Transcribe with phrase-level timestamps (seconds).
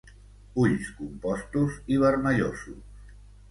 [0.63, 2.83] Ulls compostos i vermellosos.